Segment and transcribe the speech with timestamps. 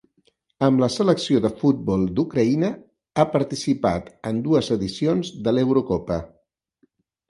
[0.67, 2.73] Amb la selecció de futbol d'Ucraïna
[3.25, 6.25] ha participat en dues edicions de l'Eurocopa.